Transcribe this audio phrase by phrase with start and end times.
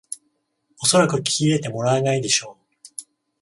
[0.81, 2.91] おそらく聞き入れてもらえないでしょう